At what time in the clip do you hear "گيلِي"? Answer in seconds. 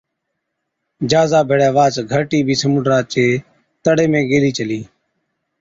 4.29-4.51